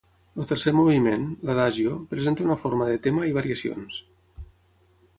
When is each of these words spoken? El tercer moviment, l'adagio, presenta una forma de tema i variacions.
El 0.43 0.45
tercer 0.51 0.71
moviment, 0.77 1.27
l'adagio, 1.51 1.93
presenta 2.15 2.45
una 2.49 2.57
forma 2.65 2.91
de 2.93 2.99
tema 3.09 3.29
i 3.33 3.39
variacions. 3.39 4.03